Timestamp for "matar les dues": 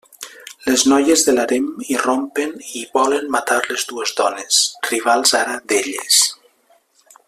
3.37-4.17